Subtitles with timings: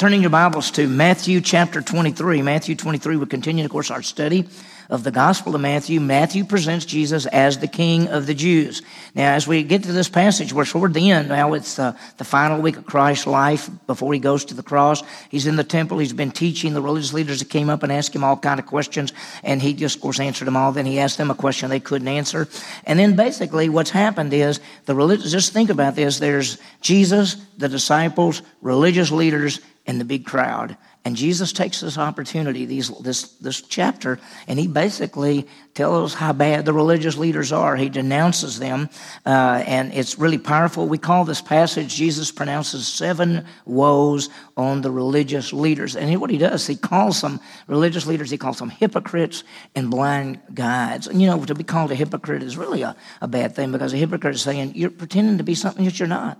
[0.00, 2.40] Turning your Bibles to Matthew chapter 23.
[2.40, 4.48] Matthew 23, we continue, of course, our study
[4.90, 6.00] of the Gospel of Matthew.
[6.00, 8.82] Matthew presents Jesus as the King of the Jews.
[9.14, 11.28] Now, as we get to this passage, we're toward the end.
[11.28, 15.02] Now, it's uh, the final week of Christ's life before he goes to the cross.
[15.30, 15.98] He's in the temple.
[15.98, 18.66] He's been teaching the religious leaders that came up and asked him all kind of
[18.66, 19.12] questions,
[19.44, 20.72] and he just, of course, answered them all.
[20.72, 22.48] Then he asked them a question they couldn't answer.
[22.84, 26.18] And then basically what's happened is the religious, just think about this.
[26.18, 30.76] There's Jesus, the disciples, religious leaders, and the big crowd.
[31.02, 36.66] And Jesus takes this opportunity, these, this, this chapter, and he basically tells how bad
[36.66, 37.74] the religious leaders are.
[37.74, 38.90] He denounces them,
[39.24, 40.86] uh, and it's really powerful.
[40.86, 44.28] We call this passage, Jesus pronounces seven woes
[44.58, 45.96] on the religious leaders.
[45.96, 49.42] And what he does, he calls them religious leaders, he calls them hypocrites
[49.74, 51.06] and blind guides.
[51.06, 53.94] And you know, to be called a hypocrite is really a, a bad thing because
[53.94, 56.38] a hypocrite is saying, you're pretending to be something that you're not.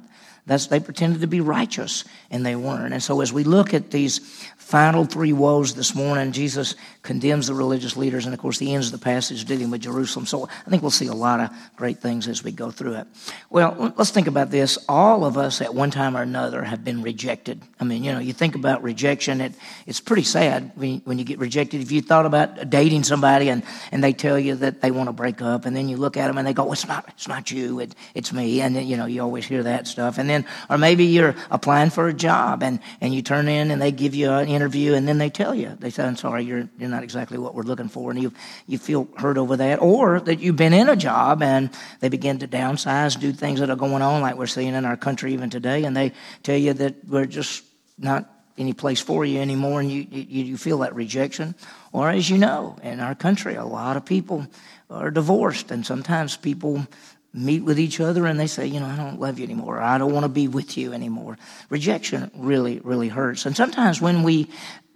[0.50, 2.92] That's, they pretended to be righteous, and they weren't.
[2.92, 4.18] And so, as we look at these
[4.56, 8.86] final three woes this morning, Jesus condemns the religious leaders, and of course, the ends
[8.86, 10.26] of the passage dealing with Jerusalem.
[10.26, 13.06] So, I think we'll see a lot of great things as we go through it.
[13.48, 14.78] Well, let's think about this.
[14.88, 17.62] All of us, at one time or another, have been rejected.
[17.78, 19.54] I mean, you know, you think about rejection, it,
[19.86, 21.80] it's pretty sad when, when you get rejected.
[21.80, 23.62] If you thought about dating somebody and,
[23.92, 26.26] and they tell you that they want to break up, and then you look at
[26.26, 28.60] them and they go, it's not, it's not you, it, it's me.
[28.60, 30.18] And, then, you know, you always hear that stuff.
[30.18, 33.80] And then, or maybe you're applying for a job and, and you turn in and
[33.80, 36.68] they give you an interview and then they tell you, they say, I'm sorry, you're,
[36.78, 38.10] you're not exactly what we're looking for.
[38.10, 38.32] And you,
[38.66, 39.80] you feel hurt over that.
[39.80, 43.70] Or that you've been in a job and they begin to downsize, do things that
[43.70, 45.84] are going on like we're seeing in our country even today.
[45.84, 47.64] And they tell you that we're just
[47.98, 51.54] not any place for you anymore and you, you, you feel that rejection.
[51.92, 54.46] Or as you know, in our country, a lot of people
[54.90, 56.86] are divorced and sometimes people
[57.32, 59.80] meet with each other and they say, you know, I don't love you anymore.
[59.80, 61.38] I don't want to be with you anymore.
[61.68, 63.46] Rejection really, really hurts.
[63.46, 64.48] And sometimes when we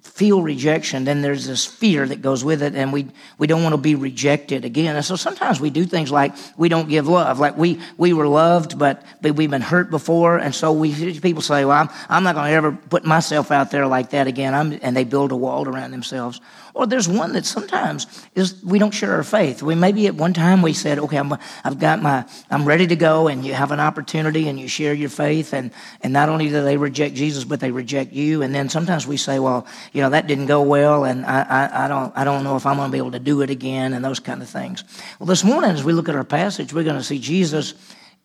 [0.04, 3.72] feel rejection, then there's this fear that goes with it, and we, we don't want
[3.72, 4.94] to be rejected again.
[4.94, 7.40] And so sometimes we do things like we don't give love.
[7.40, 10.38] Like we, we were loved, but, but we've been hurt before.
[10.38, 13.72] And so we, people say, well, I'm, I'm not going to ever put myself out
[13.72, 14.54] there like that again.
[14.54, 16.40] I'm, and they build a wall around themselves.
[16.74, 19.62] Or there's one that sometimes is we don't share our faith.
[19.62, 21.32] We maybe at one time we said, okay, I'm,
[21.62, 24.92] I've got my, I'm ready to go, and you have an opportunity and you share
[24.92, 25.70] your faith, and,
[26.00, 28.42] and not only do they reject Jesus, but they reject you.
[28.42, 31.84] And then sometimes we say, well, you know, that didn't go well, and I, I,
[31.84, 33.92] I don't, I don't know if I'm going to be able to do it again,
[33.92, 34.82] and those kind of things.
[35.20, 37.74] Well, this morning, as we look at our passage, we're going to see Jesus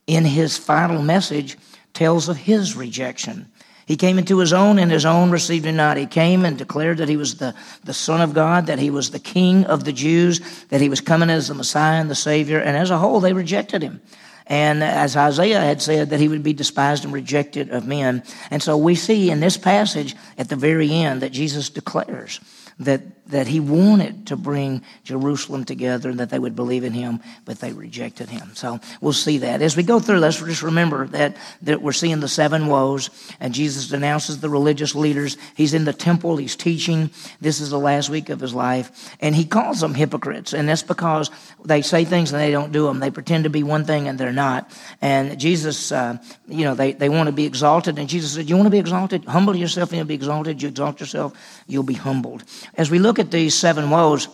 [0.07, 1.57] in his final message
[1.93, 3.51] tells of his rejection.
[3.85, 5.97] He came into his own, and his own received him not.
[5.97, 7.53] He came and declared that he was the,
[7.83, 11.01] the Son of God, that he was the King of the Jews, that he was
[11.01, 14.01] coming as the Messiah and the Savior, and as a whole, they rejected him.
[14.49, 18.23] And as Isaiah had said, that he would be despised and rejected of men.
[18.49, 22.39] And so we see in this passage at the very end that Jesus declares
[22.79, 27.19] that that he wanted to bring Jerusalem together and that they would believe in him,
[27.45, 28.51] but they rejected him.
[28.55, 29.61] So we'll see that.
[29.61, 33.53] As we go through, let's just remember that, that we're seeing the seven woes, and
[33.53, 35.37] Jesus denounces the religious leaders.
[35.55, 37.11] He's in the temple, he's teaching.
[37.39, 40.83] This is the last week of his life, and he calls them hypocrites, and that's
[40.83, 41.29] because
[41.63, 42.99] they say things and they don't do them.
[42.99, 44.71] They pretend to be one thing and they're not.
[45.01, 48.55] And Jesus, uh, you know, they, they want to be exalted, and Jesus said, You
[48.55, 49.25] want to be exalted?
[49.25, 50.61] Humble yourself and you'll be exalted.
[50.63, 51.33] You exalt yourself,
[51.67, 52.43] you'll be humbled.
[52.75, 54.27] As we look at these seven woes,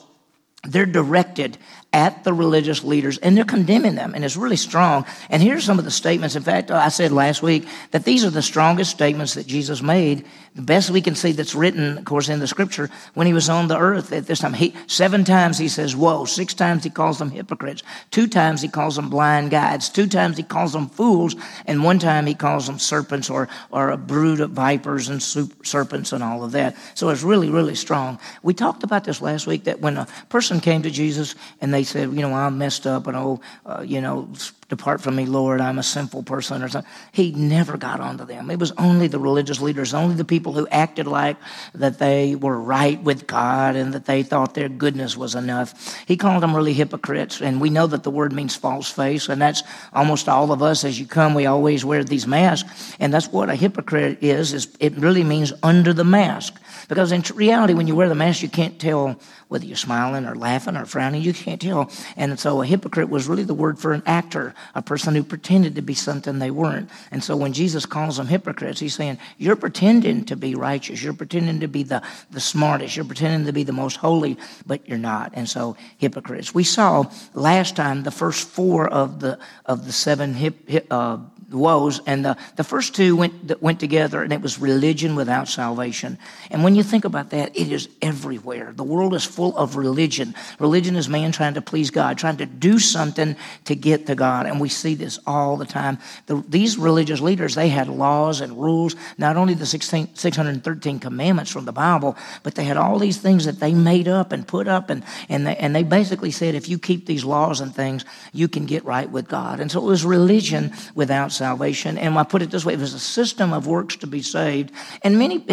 [0.63, 1.57] they're directed
[1.93, 5.05] at the religious leaders and they're condemning them, and it's really strong.
[5.29, 6.35] And here's some of the statements.
[6.35, 10.25] In fact, I said last week that these are the strongest statements that Jesus made
[10.55, 13.49] the best we can see that's written, of course, in the scripture, when he was
[13.49, 16.23] on the earth at this time, he, seven times he says, Woe.
[16.23, 17.83] Six times he calls them hypocrites.
[18.09, 19.89] Two times he calls them blind guides.
[19.89, 21.35] Two times he calls them fools.
[21.65, 26.13] And one time he calls them serpents or, or a brood of vipers and serpents
[26.13, 26.77] and all of that.
[26.93, 28.17] So it's really, really strong.
[28.41, 31.83] We talked about this last week that when a person came to Jesus and they
[31.83, 34.29] said, You know, I'm messed up and oh, uh, you know,
[34.67, 36.91] Depart from me, Lord, I'm a sinful person, or something.
[37.11, 38.49] He never got onto them.
[38.49, 41.37] It was only the religious leaders, only the people who acted like
[41.75, 45.95] that they were right with God and that they thought their goodness was enough.
[46.07, 49.39] He called them really hypocrites, and we know that the word means false face, and
[49.39, 49.61] that's
[49.93, 50.83] almost all of us.
[50.83, 54.51] As you come, we always wear these masks, and that's what a hypocrite is.
[54.51, 56.59] Is it really means under the mask?
[56.87, 60.35] Because in reality, when you wear the mask, you can't tell whether you're smiling or
[60.35, 61.21] laughing or frowning.
[61.21, 61.91] You can't tell.
[62.17, 65.75] And so a hypocrite was really the word for an actor, a person who pretended
[65.75, 66.89] to be something they weren't.
[67.11, 71.01] And so when Jesus calls them hypocrites, he's saying, You're pretending to be righteous.
[71.01, 72.01] You're pretending to be the,
[72.31, 72.95] the smartest.
[72.95, 75.31] You're pretending to be the most holy, but you're not.
[75.35, 76.53] And so hypocrites.
[76.53, 81.17] We saw last time the first four of the, of the seven hip, hip uh,
[81.51, 86.17] woes, and the, the first two went, went together, and it was religion without salvation.
[86.49, 88.73] And when you think about that, it is everywhere.
[88.73, 90.35] The world is full of religion.
[90.59, 94.45] Religion is man trying to please God, trying to do something to get to God,
[94.45, 95.97] and we see this all the time.
[96.25, 101.51] The, these religious leaders, they had laws and rules, not only the 16, 613 commandments
[101.51, 104.67] from the Bible, but they had all these things that they made up and put
[104.67, 108.05] up, and, and, they, and they basically said, if you keep these laws and things,
[108.33, 109.59] you can get right with God.
[109.59, 111.97] And so it was religion without salvation.
[111.97, 114.71] And I put it this way: it was a system of works to be saved.
[115.03, 115.43] And many,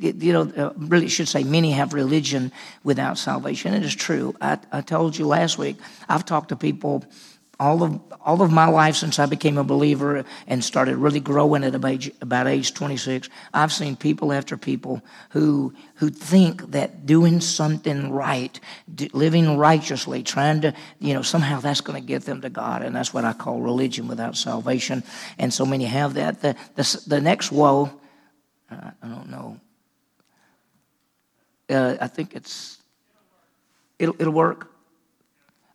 [0.00, 3.74] you know, uh, really should say many have religion without salvation.
[3.74, 4.34] It is true.
[4.40, 5.76] I, I told you last week.
[6.08, 7.04] I've talked to people
[7.58, 11.62] all of all of my life since I became a believer and started really growing
[11.62, 17.04] at about age, about age 26, I've seen people after people who who think that
[17.04, 18.58] doing something right,
[19.12, 22.96] living righteously, trying to you know somehow that's going to get them to God, and
[22.96, 25.02] that's what I call religion without salvation.
[25.38, 26.40] And so many have that.
[26.40, 27.90] The the, the next woe,
[28.70, 29.60] I don't know.
[31.68, 32.78] Uh, I think it's
[33.98, 34.73] it'll it'll work.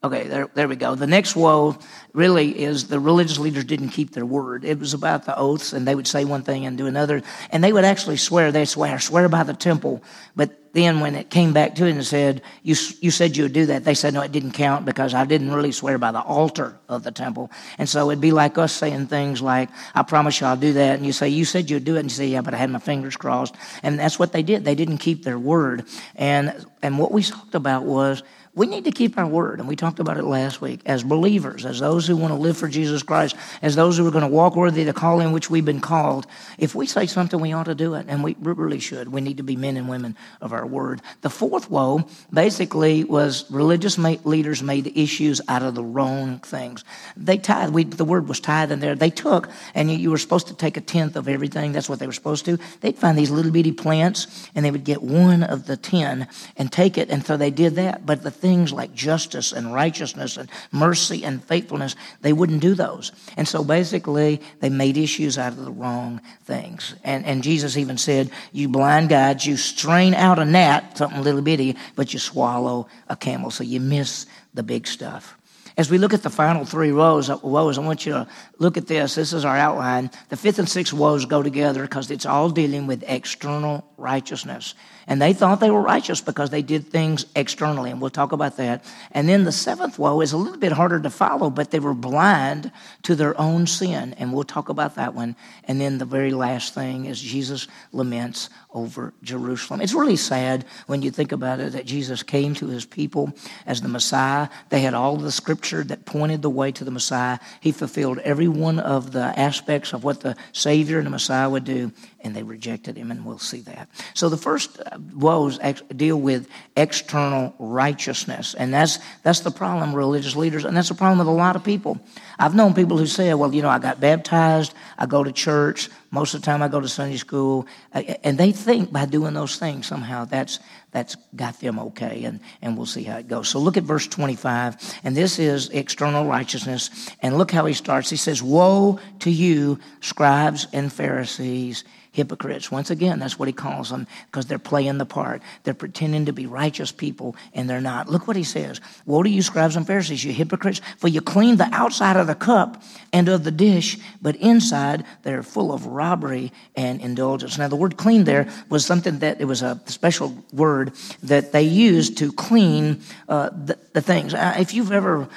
[0.02, 0.96] Okay, there, there we go.
[0.96, 1.78] The next woe
[2.14, 4.64] really is the religious leaders didn't keep their word.
[4.64, 7.22] It was about the oaths, and they would say one thing and do another.
[7.50, 10.02] And they would actually swear, they swear, swear by the temple.
[10.38, 13.52] But then when it came back to it and said, you, you said you would
[13.52, 16.22] do that, they said, no, it didn't count because I didn't really swear by the
[16.22, 17.52] altar of the temple.
[17.78, 20.96] And so it'd be like us saying things like, I promise you I'll do that.
[20.96, 22.02] And you say, you said you'd do it.
[22.02, 23.56] And you say, yeah, but I had my fingers crossed.
[23.84, 24.64] And that's what they did.
[24.64, 25.88] They didn't keep their word.
[26.16, 28.24] And, and what we talked about was,
[28.60, 30.82] we need to keep our word, and we talked about it last week.
[30.86, 34.12] As believers, as those who want to live for Jesus Christ, as those who are
[34.12, 36.28] going to walk worthy the calling which we've been called,
[36.58, 39.14] if we say something, we ought to do it, and we really should.
[39.14, 41.02] We need to be men and women of our word.
[41.22, 46.84] The fourth woe basically was religious leaders made issues out of the wrong things.
[47.16, 48.94] They tithe, we, the word was tithe in there.
[48.94, 51.72] They took, and you, you were supposed to take a tenth of everything.
[51.72, 52.60] That's what they were supposed to.
[52.82, 56.28] They'd find these little bitty plants, and they would get one of the ten
[56.58, 58.06] and take it, and so they did that.
[58.06, 63.12] But the things like justice and righteousness and mercy and faithfulness, they wouldn't do those.
[63.38, 66.96] And so basically, they made issues out of the wrong things.
[67.04, 71.44] And, and Jesus even said, You blind guides, you strain out a gnat, something little
[71.44, 73.52] bitty, but you swallow a camel.
[73.52, 74.26] So you miss
[74.56, 75.38] the big stuff.
[75.78, 78.88] As we look at the final three rows, woes, I want you to look at
[78.88, 79.14] this.
[79.14, 80.10] This is our outline.
[80.30, 84.74] The fifth and sixth woes go together because it's all dealing with external righteousness.
[85.10, 88.58] And they thought they were righteous because they did things externally, and we'll talk about
[88.58, 88.86] that.
[89.12, 91.96] And then the seventh woe is a little bit harder to follow, but they were
[91.96, 92.72] blind
[93.04, 95.36] to their own sin, and we'll talk about that one.
[95.64, 99.82] And then the very last thing is Jesus laments over Jerusalem.
[99.82, 103.34] It's really sad when you think about it that Jesus came to his people
[103.66, 104.50] as the Messiah.
[104.70, 107.40] They had all the scripture that pointed the way to the Messiah.
[107.62, 111.64] He fulfilled every one of the aspects of what the Savior and the Messiah would
[111.64, 113.90] do, and they rejected him, and we'll see that.
[114.14, 115.58] So the first uh, woes
[115.96, 121.18] deal with external righteousness, and that's that's the problem religious leaders, and that's the problem
[121.18, 122.00] with a lot of people.
[122.38, 125.90] I've known people who say, "Well, you know, I got baptized, I go to church,
[126.12, 129.58] most of the time I go to Sunday school," and they think by doing those
[129.58, 130.60] things somehow that's
[130.92, 133.48] that's got them okay, and, and we'll see how it goes.
[133.48, 137.10] So look at verse 25, and this is external righteousness.
[137.22, 138.10] And look how he starts.
[138.10, 141.84] He says, Woe to you, scribes and Pharisees,
[142.20, 142.72] hypocrites.
[142.72, 145.42] Once again, that's what he calls them because they're playing the part.
[145.64, 148.10] They're pretending to be righteous people and they're not.
[148.10, 151.58] Look what he says Woe to you, scribes and Pharisees, you hypocrites, for you clean
[151.58, 152.84] the outside of the cup
[153.14, 157.58] and of the dish, but inside they're full of robbery and indulgence.
[157.58, 161.64] Now, the word clean there was something that it was a special word that they
[161.64, 164.34] used to clean uh, the, the, things.
[164.34, 165.28] Uh, if you've ever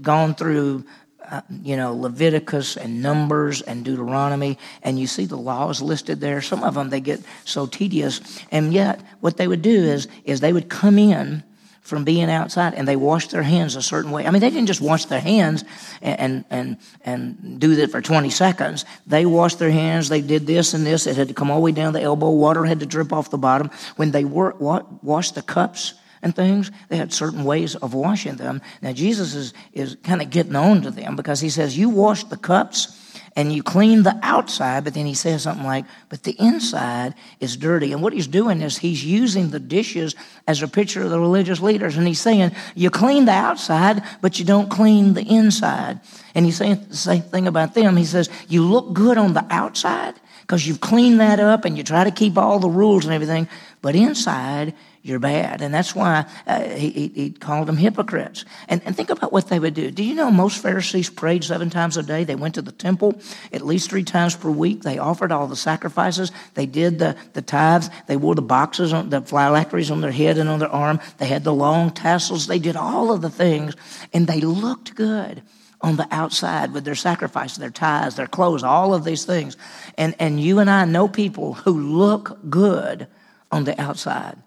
[0.00, 0.84] gone through
[1.32, 6.42] uh, you know, Leviticus and Numbers and Deuteronomy, and you see the laws listed there.
[6.42, 8.20] Some of them they get so tedious,
[8.50, 11.42] and yet what they would do is is they would come in
[11.80, 14.26] from being outside and they washed their hands a certain way.
[14.26, 15.64] I mean, they didn't just wash their hands
[16.02, 18.84] and and and do that for 20 seconds.
[19.06, 20.10] They washed their hands.
[20.10, 21.06] They did this and this.
[21.06, 22.30] It had to come all the way down the elbow.
[22.30, 23.70] Water had to drip off the bottom.
[23.96, 26.70] When they were, washed the cups and things.
[26.88, 28.62] They had certain ways of washing them.
[28.80, 32.24] Now, Jesus is, is kind of getting on to them because he says, You wash
[32.24, 32.98] the cups
[33.34, 37.56] and you clean the outside, but then he says something like, But the inside is
[37.56, 37.92] dirty.
[37.92, 40.14] And what he's doing is he's using the dishes
[40.46, 41.96] as a picture of the religious leaders.
[41.96, 46.00] And he's saying, You clean the outside, but you don't clean the inside.
[46.34, 47.96] And he's saying the same thing about them.
[47.96, 51.82] He says, You look good on the outside because you've cleaned that up and you
[51.82, 53.48] try to keep all the rules and everything,
[53.80, 54.74] but inside,
[55.04, 55.62] you're bad.
[55.62, 58.44] And that's why uh, he, he, called them hypocrites.
[58.68, 59.90] And, and think about what they would do.
[59.90, 62.22] Do you know most Pharisees prayed seven times a day?
[62.22, 63.20] They went to the temple
[63.52, 64.82] at least three times per week.
[64.82, 66.30] They offered all the sacrifices.
[66.54, 67.90] They did the, the tithes.
[68.06, 71.00] They wore the boxes, on, the phylacteries on their head and on their arm.
[71.18, 72.46] They had the long tassels.
[72.46, 73.74] They did all of the things,
[74.12, 75.42] and they looked good
[75.80, 79.56] on the outside with their sacrifice, their tithes, their clothes, all of these things.
[79.98, 83.08] And, and you and I know people who look good
[83.50, 84.38] on the outside.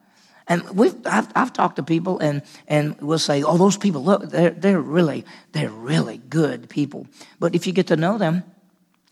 [0.47, 4.29] And we've, I've, I've talked to people and, and we'll say, oh, those people, look,
[4.29, 7.07] they're, they're really, they're really good people.
[7.39, 8.43] But if you get to know them,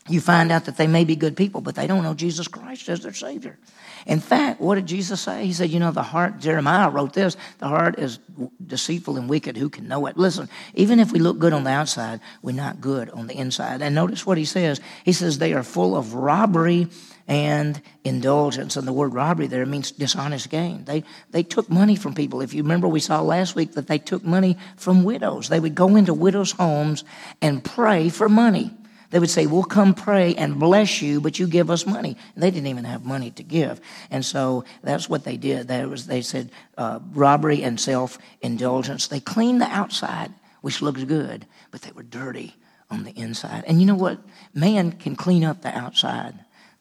[0.08, 2.88] you find out that they may be good people, but they don't know Jesus Christ
[2.90, 3.58] as their Savior.
[4.06, 5.46] In fact, what did Jesus say?
[5.46, 8.18] He said, You know, the heart, Jeremiah wrote this, the heart is
[8.66, 9.56] deceitful and wicked.
[9.56, 10.18] Who can know it?
[10.18, 13.80] Listen, even if we look good on the outside, we're not good on the inside.
[13.80, 14.78] And notice what he says.
[15.04, 16.88] He says, They are full of robbery
[17.26, 18.76] and indulgence.
[18.76, 20.84] And the word robbery there means dishonest gain.
[20.84, 22.40] They, they took money from people.
[22.40, 25.48] If you remember, we saw last week that they took money from widows.
[25.48, 27.04] They would go into widows' homes
[27.40, 28.72] and pray for money.
[29.10, 32.16] They would say, We'll come pray and bless you, but you give us money.
[32.34, 33.80] And they didn't even have money to give.
[34.10, 35.68] And so that's what they did.
[35.68, 39.06] That was, they said uh, robbery and self indulgence.
[39.06, 42.56] They cleaned the outside, which looks good, but they were dirty
[42.90, 43.64] on the inside.
[43.66, 44.18] And you know what?
[44.52, 46.34] Man can clean up the outside.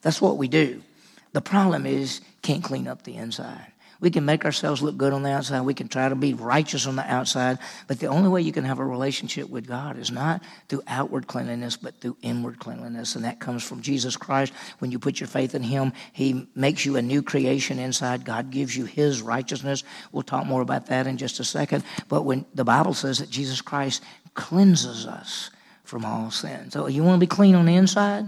[0.04, 0.84] That's what we do.
[1.32, 3.74] The problem is, can't clean up the inside.
[4.04, 5.62] We can make ourselves look good on the outside.
[5.62, 7.58] We can try to be righteous on the outside.
[7.88, 11.28] But the only way you can have a relationship with God is not through outward
[11.28, 13.16] cleanliness, but through inward cleanliness.
[13.16, 14.52] And that comes from Jesus Christ.
[14.80, 18.26] When you put your faith in Him, He makes you a new creation inside.
[18.26, 19.86] God gives you His righteousness.
[20.12, 21.86] We'll talk more about that in just a second.
[22.10, 25.50] But when the Bible says that Jesus Christ cleanses us
[25.86, 26.72] from all sin.
[26.72, 28.28] So you want to be clean on the inside?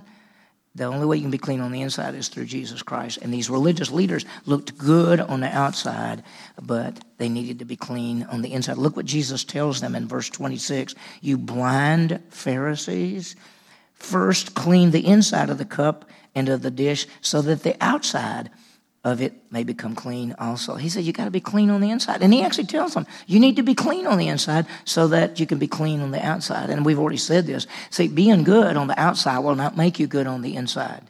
[0.75, 3.19] The only way you can be clean on the inside is through Jesus Christ.
[3.21, 6.21] And these religious leaders looked good on the outside,
[6.61, 8.77] but they needed to be clean on the inside.
[8.77, 13.37] Look what Jesus tells them in verse 26 You blind Pharisees,
[13.93, 18.49] first clean the inside of the cup and of the dish so that the outside
[19.05, 20.75] of it may become clean also.
[20.75, 22.23] He said, You got to be clean on the inside.
[22.23, 25.39] And he actually tells them, You need to be clean on the inside so that
[25.39, 26.71] you can be clean on the outside.
[26.71, 27.67] And we've already said this.
[27.91, 31.03] See, being good on the outside will not make you good on the inside.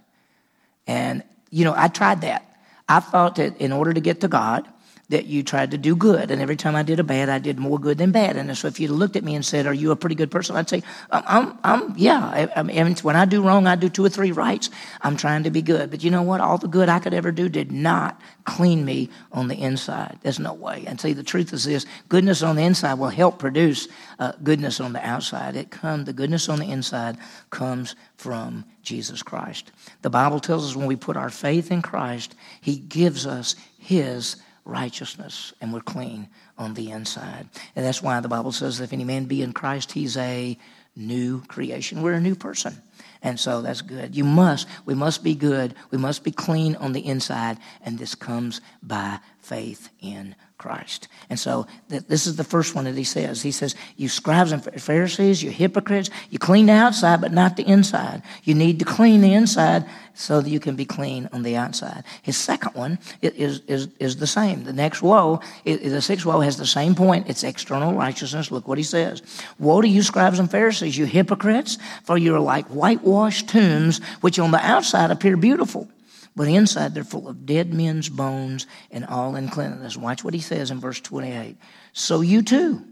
[0.86, 2.44] And, you know, I tried that.
[2.88, 4.68] I thought that in order to get to God,
[5.10, 6.32] that you tried to do good.
[6.32, 8.38] And every time I did a bad, I did more good than bad.
[8.38, 10.56] And so if you looked at me and said, Are you a pretty good person?
[10.56, 10.82] I'd say,
[11.12, 12.20] I'm, I'm, I'm yeah.
[12.20, 14.70] I, I mean, when I do wrong, I do two or three rights.
[15.02, 15.92] I'm trying to be good.
[15.92, 16.42] But you know what?
[16.42, 20.18] All the good I could ever do did not clean me on the inside.
[20.22, 20.84] There's no way.
[20.88, 24.80] And see, the truth is this goodness on the inside will help produce uh, goodness
[24.80, 25.56] on the outside.
[25.56, 27.18] It comes, the goodness on the inside
[27.52, 29.72] comes from Jesus Christ.
[30.02, 34.38] The Bible tells us when we put our faith in Christ, He gives us His
[34.66, 37.48] righteousness and we're clean on the inside.
[37.76, 40.58] And that's why the Bible says if any man be in Christ, he's a
[40.96, 42.02] new creation.
[42.02, 42.82] We're a new person.
[43.22, 44.16] And so that's good.
[44.16, 45.74] You must, we must be good.
[45.92, 47.58] We must be clean on the inside.
[47.84, 51.10] And this comes by faith in Christ.
[51.30, 53.44] And so th- this is the first one that he says.
[53.44, 57.68] He says, You scribes and Pharisees, you hypocrites, you clean the outside, but not the
[57.68, 58.24] inside.
[58.44, 62.04] You need to clean the inside so that you can be clean on the outside.
[62.24, 64.64] His second one is, is, is the same.
[64.64, 67.30] The next woe, the sixth woe has the same point.
[67.30, 68.50] It's external righteousness.
[68.50, 69.22] Look what he says.
[69.60, 74.40] Woe to you, scribes and Pharisees, you hypocrites, for you are like whitewashed tombs, which
[74.40, 75.88] on the outside appear beautiful
[76.36, 79.98] but inside they're full of dead men's bones and all uncleanness.
[79.98, 81.58] Watch what he says in verse 28.
[81.94, 82.86] So you too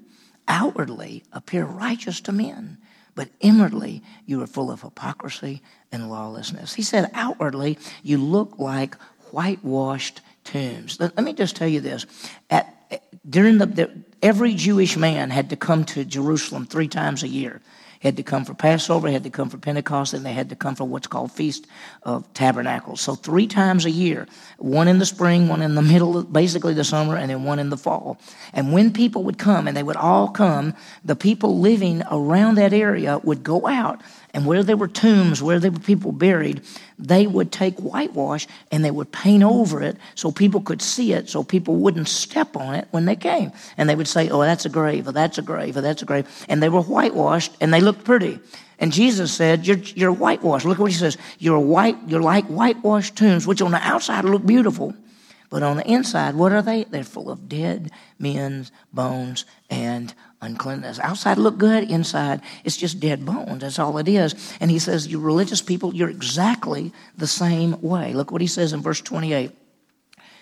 [0.48, 2.78] outwardly appear righteous to men,
[3.16, 6.74] but inwardly you are full of hypocrisy and lawlessness.
[6.74, 8.96] He said, outwardly you look like
[9.32, 11.00] whitewashed tombs.
[11.00, 12.06] Let, let me just tell you this.
[12.50, 12.70] At,
[13.30, 17.62] during the, the, every Jewish man had to come to Jerusalem three times a year
[18.04, 20.76] had to come for Passover, had to come for Pentecost, and they had to come
[20.76, 21.66] for what's called Feast
[22.04, 23.00] of Tabernacles.
[23.00, 26.84] So three times a year, one in the spring, one in the middle, basically the
[26.84, 28.20] summer, and then one in the fall.
[28.52, 30.74] And when people would come, and they would all come,
[31.06, 34.02] the people living around that area would go out
[34.34, 36.62] and where there were tombs, where there were people buried,
[36.98, 41.30] they would take whitewash and they would paint over it so people could see it,
[41.30, 43.52] so people wouldn't step on it when they came.
[43.78, 46.06] And they would say, Oh, that's a grave, or that's a grave, or that's a
[46.06, 46.28] grave.
[46.50, 48.40] And they were whitewashed and they looked pretty.
[48.80, 50.66] And Jesus said, You're, you're whitewashed.
[50.66, 51.18] Look at what he says.
[51.38, 54.96] You're white, you're like whitewashed tombs, which on the outside look beautiful.
[55.52, 56.86] But on the inside, what are they?
[56.86, 60.12] They're full of dead men's bones and
[60.44, 61.00] uncleanness.
[61.00, 63.62] Outside look good, inside it's just dead bones.
[63.62, 64.36] That's all it is.
[64.60, 68.14] And he says, You religious people, you're exactly the same way.
[68.14, 69.52] Look what he says in verse 28.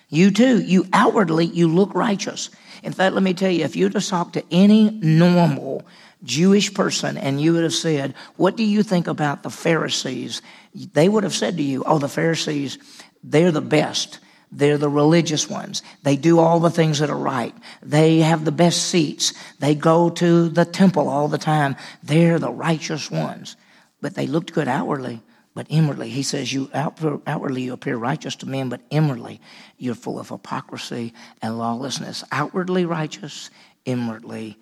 [0.09, 2.49] You too, you outwardly, you look righteous.
[2.83, 5.85] In fact, let me tell you, if you just talk to any normal
[6.23, 10.41] Jewish person and you would have said, What do you think about the Pharisees?
[10.75, 12.77] They would have said to you, Oh, the Pharisees,
[13.23, 14.19] they're the best.
[14.51, 15.81] They're the religious ones.
[16.03, 17.55] They do all the things that are right.
[17.81, 19.33] They have the best seats.
[19.59, 21.77] They go to the temple all the time.
[22.03, 23.55] They're the righteous ones.
[24.01, 25.21] But they looked good outwardly,
[25.53, 26.09] but inwardly.
[26.09, 29.39] He says, You outwardly you appear righteous to men, but inwardly
[29.77, 32.23] you're full of hypocrisy and lawlessness.
[32.31, 33.49] Outwardly righteous,
[33.85, 34.57] inwardly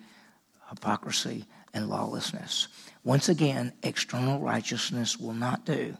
[0.68, 2.68] hypocrisy and lawlessness.
[3.02, 5.96] Once again, external righteousness will not do.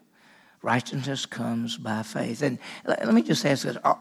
[0.62, 2.42] Righteousness comes by faith.
[2.42, 3.76] And let me just ask this.
[3.82, 3.94] Uh,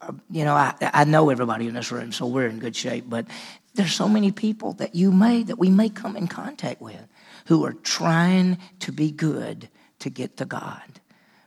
[0.00, 3.04] uh, you know, I, I know everybody in this room, so we're in good shape,
[3.08, 3.26] but
[3.74, 7.08] there's so many people that you may, that we may come in contact with
[7.46, 10.91] who are trying to be good to get to God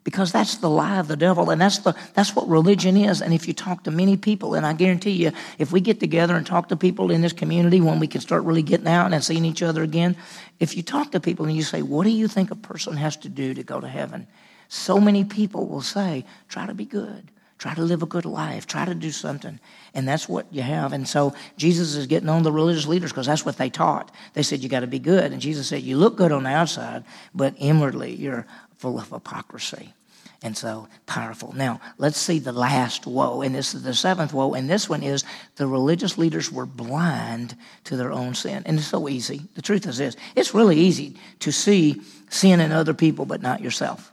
[0.05, 3.21] because that's the lie of the devil and that's the that's what religion is.
[3.21, 6.37] And if you talk to many people and i guarantee you if we get together
[6.37, 9.21] and talk to people in this community when we can start really getting out and
[9.21, 10.15] seeing each other again
[10.61, 13.17] if you talk to people and you say what do you think a person has
[13.17, 14.27] to do to go to heaven?
[14.69, 17.31] So many people will say try to be good.
[17.57, 18.67] Try to live a good life.
[18.67, 19.61] Try to do something.
[19.93, 20.91] And that's what you have.
[20.91, 24.11] And so jesus is getting on the religious leaders because that's what they taught.
[24.33, 25.31] They said you got to be good.
[25.31, 28.45] And jesus said you look good on the outside but inwardly you're
[28.85, 29.95] full of hypocrisy.
[30.43, 31.53] And so powerful.
[31.55, 33.41] Now, let's see the last woe.
[33.41, 34.53] And this is the seventh woe.
[34.53, 35.23] And this one is
[35.55, 38.61] the religious leaders were blind to their own sin.
[38.67, 39.41] And it's so easy.
[39.55, 41.99] The truth is this it's really easy to see
[42.29, 44.11] sin in other people, but not yourself.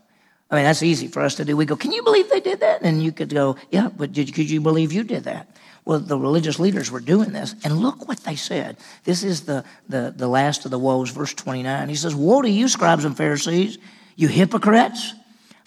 [0.51, 1.55] I mean, that's easy for us to do.
[1.55, 2.81] We go, Can you believe they did that?
[2.81, 5.55] And you could go, Yeah, but did, could you believe you did that?
[5.85, 7.55] Well, the religious leaders were doing this.
[7.63, 8.79] And look what they said.
[9.05, 11.91] This is the, the, the last of the woes, verse 29.
[11.91, 13.77] He says, Woe to you, scribes and Pharisees!
[14.17, 15.15] You hypocrites!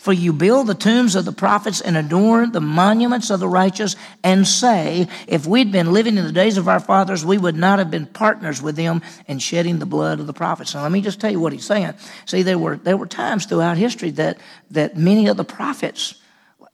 [0.06, 3.96] For you build the tombs of the prophets and adorn the monuments of the righteous,
[4.24, 7.80] and say, If we'd been living in the days of our fathers, we would not
[7.80, 10.76] have been partners with them in shedding the blood of the prophets.
[10.76, 11.96] Now, let me just tell you what he's saying.
[12.26, 14.38] See, there were, there were times throughout history that,
[14.70, 16.22] that many of the prophets,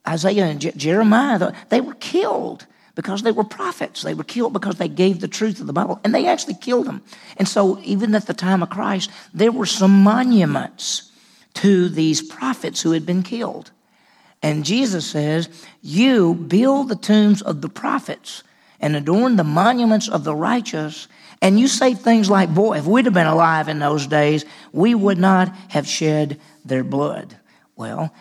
[0.05, 4.01] Isaiah and Je- Jeremiah, they were killed because they were prophets.
[4.01, 6.85] They were killed because they gave the truth of the Bible, and they actually killed
[6.85, 7.01] them.
[7.37, 11.10] And so, even at the time of Christ, there were some monuments
[11.61, 13.69] to these prophets who had been killed.
[14.41, 15.47] And Jesus says,
[15.83, 18.41] You build the tombs of the prophets
[18.79, 21.07] and adorn the monuments of the righteous.
[21.39, 24.95] And you say things like, Boy, if we'd have been alive in those days, we
[24.95, 27.37] would not have shed their blood.
[27.75, 28.11] Well,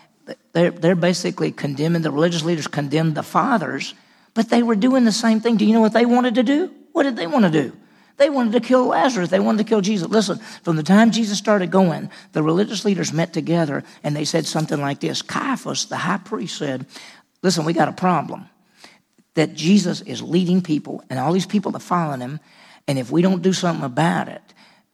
[0.53, 3.95] they're, they're basically condemning, the religious leaders condemned the fathers,
[4.35, 5.57] but they were doing the same thing.
[5.57, 6.71] Do you know what they wanted to do?
[6.91, 7.75] What did they want to do?
[8.21, 9.31] They wanted to kill Lazarus.
[9.31, 10.07] They wanted to kill Jesus.
[10.07, 14.45] Listen, from the time Jesus started going, the religious leaders met together and they said
[14.45, 16.85] something like this Caiaphas, the high priest, said,
[17.41, 18.45] Listen, we got a problem.
[19.33, 22.39] That Jesus is leading people and all these people are following him.
[22.87, 24.43] And if we don't do something about it,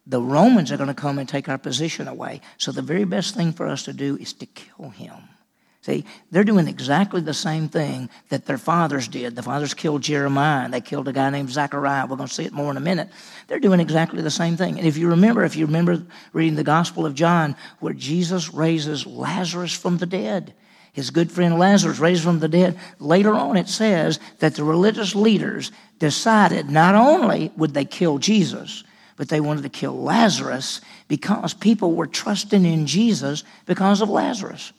[0.06, 2.40] the Romans are going to come and take our position away.
[2.58, 5.16] So the very best thing for us to do is to kill him.
[5.82, 9.36] See, they're doing exactly the same thing that their fathers did.
[9.36, 12.08] The fathers killed Jeremiah, and they killed a guy named Zechariah.
[12.08, 13.10] We're going to see it more in a minute.
[13.48, 14.78] They're doing exactly the same thing.
[14.78, 19.06] And if you remember, if you remember reading the Gospel of John, where Jesus raises
[19.06, 20.54] Lazarus from the dead,
[20.92, 25.14] his good friend Lazarus raised from the dead, later on it says that the religious
[25.16, 28.84] leaders decided not only would they kill Jesus,
[29.16, 34.74] but they wanted to kill Lazarus because people were trusting in Jesus because of Lazarus.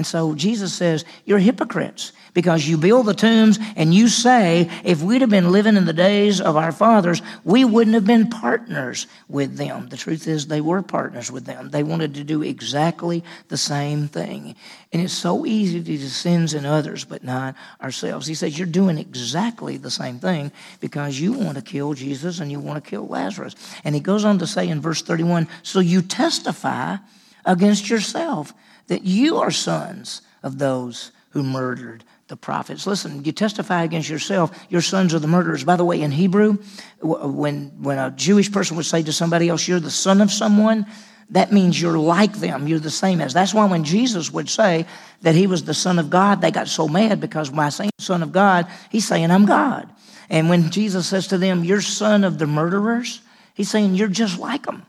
[0.00, 5.02] And so Jesus says, You're hypocrites because you build the tombs and you say, if
[5.02, 9.06] we'd have been living in the days of our fathers, we wouldn't have been partners
[9.28, 9.90] with them.
[9.90, 11.68] The truth is, they were partners with them.
[11.68, 14.56] They wanted to do exactly the same thing.
[14.90, 18.26] And it's so easy to do sins in others, but not ourselves.
[18.26, 22.50] He says, You're doing exactly the same thing because you want to kill Jesus and
[22.50, 23.54] you want to kill Lazarus.
[23.84, 26.96] And he goes on to say in verse 31 So you testify
[27.44, 28.54] against yourself
[28.90, 32.88] that you are sons of those who murdered the prophets.
[32.88, 35.62] Listen, you testify against yourself, your sons are the murderers.
[35.62, 36.58] By the way, in Hebrew,
[37.00, 40.86] when, when a Jewish person would say to somebody else, you're the son of someone,
[41.30, 42.66] that means you're like them.
[42.66, 43.32] You're the same as.
[43.32, 44.86] That's why when Jesus would say
[45.22, 48.24] that he was the son of God, they got so mad because by saying son
[48.24, 49.88] of God, he's saying, I'm God.
[50.28, 53.22] And when Jesus says to them, you're son of the murderers,
[53.54, 54.84] he's saying, you're just like them.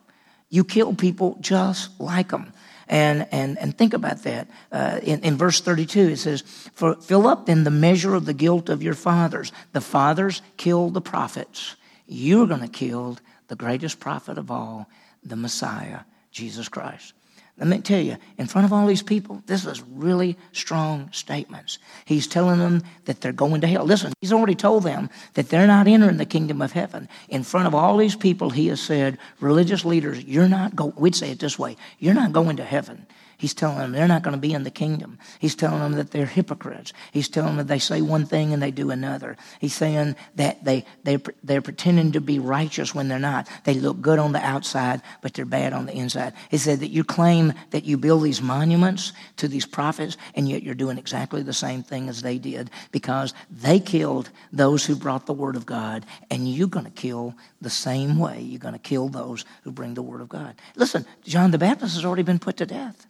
[0.50, 2.52] You kill people just like them.
[2.92, 4.50] And, and, and think about that.
[4.70, 6.42] Uh, in, in verse 32, it says,
[6.74, 9.54] For, Fill up in the measure of the guilt of your fathers.
[9.72, 11.78] The fathers killed the prophets.
[12.06, 14.90] You're going to kill the greatest prophet of all,
[15.24, 16.02] the Messiah,
[16.32, 17.14] Jesus Christ.
[17.62, 21.78] Let me tell you, in front of all these people, this is really strong statements.
[22.06, 23.86] He's telling them that they're going to hell.
[23.86, 27.08] Listen, he's already told them that they're not entering the kingdom of heaven.
[27.30, 31.14] In front of all these people, he has said, religious leaders, you're not going, we'd
[31.14, 33.06] say it this way, you're not going to heaven.
[33.42, 35.18] He's telling them they're not going to be in the kingdom.
[35.40, 36.94] He's telling them that they're hypocrites.
[37.12, 39.36] He's telling them that they say one thing and they do another.
[39.60, 43.50] He's saying that they, they, they're pretending to be righteous when they're not.
[43.64, 46.34] They look good on the outside, but they're bad on the inside.
[46.52, 50.62] He said that you claim that you build these monuments to these prophets, and yet
[50.62, 55.26] you're doing exactly the same thing as they did because they killed those who brought
[55.26, 58.40] the word of God, and you're going to kill the same way.
[58.40, 60.54] You're going to kill those who bring the word of God.
[60.76, 63.08] Listen, John the Baptist has already been put to death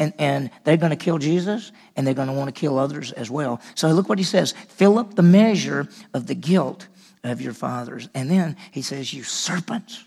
[0.00, 3.12] and, and they're going to kill Jesus and they're going to want to kill others
[3.12, 3.60] as well.
[3.76, 6.88] So look what he says fill up the measure of the guilt
[7.22, 8.08] of your fathers.
[8.14, 10.02] And then he says, You serpents,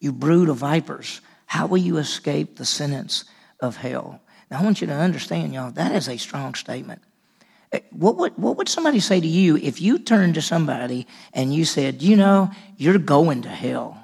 [0.00, 3.24] you brood of vipers, how will you escape the sentence
[3.60, 4.20] of hell?
[4.50, 7.02] Now, I want you to understand, y'all, that is a strong statement.
[7.72, 11.54] Eh, what would, what would somebody say to you if you turned to somebody and
[11.54, 14.03] you said, You know, you're going to hell?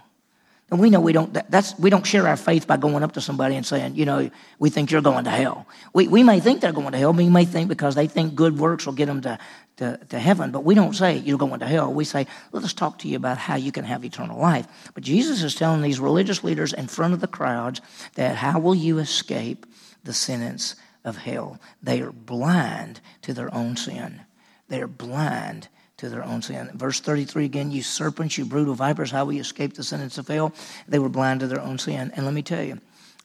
[0.70, 3.20] And we know we don't, that's, we don't share our faith by going up to
[3.20, 4.30] somebody and saying, you know,
[4.60, 5.66] we think you're going to hell.
[5.92, 7.12] We, we may think they're going to hell.
[7.12, 9.38] but We may think because they think good works will get them to,
[9.78, 10.52] to, to heaven.
[10.52, 11.92] But we don't say you're going to hell.
[11.92, 14.68] We say, let us talk to you about how you can have eternal life.
[14.94, 17.80] But Jesus is telling these religious leaders in front of the crowds
[18.14, 19.66] that how will you escape
[20.04, 21.58] the sentence of hell?
[21.82, 24.20] They are blind to their own sin.
[24.68, 25.66] They are blind
[26.00, 26.70] to their own sin.
[26.74, 30.26] Verse 33 again, you serpents, you brutal vipers, how will you escape the sentence of
[30.28, 30.52] hell?
[30.88, 32.10] They were blind to their own sin.
[32.16, 32.80] And let me tell you,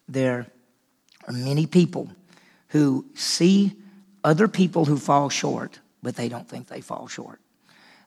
[0.07, 0.47] there
[1.27, 2.09] are many people
[2.69, 3.73] who see
[4.23, 7.39] other people who fall short, but they don't think they fall short.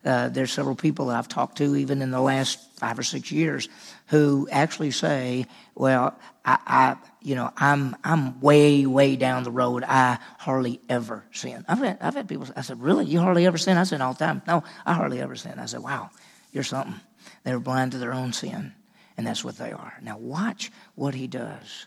[0.05, 3.69] Uh, there's several people I've talked to, even in the last five or six years,
[4.07, 9.85] who actually say, "Well, I, I you know, I'm I'm way way down the road.
[9.87, 12.47] I hardly ever sin." I've had I've had people.
[12.57, 13.07] I said, "Really?
[13.07, 15.59] You hardly ever sin?" I said, "All the time." No, I hardly ever sin.
[15.59, 16.11] I said, "Wow,
[16.53, 17.01] you're something."
[17.43, 18.73] They were blind to their own sin,
[19.17, 19.95] and that's what they are.
[20.01, 21.87] Now watch what he does.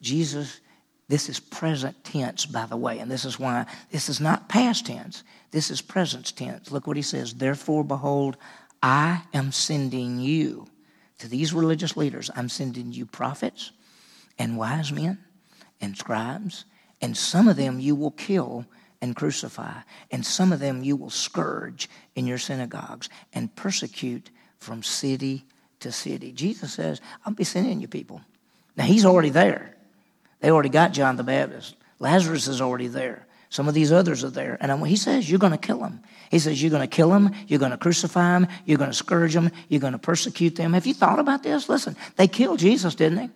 [0.00, 0.60] Jesus
[1.08, 4.86] this is present tense, by the way, and this is why this is not past
[4.86, 5.24] tense.
[5.50, 6.70] This is present tense.
[6.70, 7.34] Look what he says.
[7.34, 8.36] Therefore, behold,
[8.82, 10.66] I am sending you
[11.18, 12.30] to these religious leaders.
[12.34, 13.72] I'm sending you prophets
[14.38, 15.18] and wise men
[15.80, 16.64] and scribes,
[17.00, 18.64] and some of them you will kill
[19.00, 24.82] and crucify, and some of them you will scourge in your synagogues and persecute from
[24.82, 25.44] city
[25.80, 26.32] to city.
[26.32, 28.22] Jesus says, I'll be sending you people.
[28.76, 29.76] Now, he's already there.
[30.42, 31.76] They already got John the Baptist.
[32.00, 33.26] Lazarus is already there.
[33.48, 34.58] Some of these others are there.
[34.60, 36.02] And he says, You're going to kill them.
[36.30, 37.32] He says, You're going to kill them.
[37.46, 38.48] You're going to crucify them.
[38.66, 39.50] You're going to scourge them.
[39.68, 40.72] You're going to persecute them.
[40.72, 41.68] Have you thought about this?
[41.68, 43.22] Listen, they killed Jesus, didn't they?
[43.22, 43.32] And